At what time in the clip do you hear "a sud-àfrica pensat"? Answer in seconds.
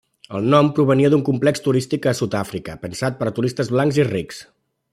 2.11-3.21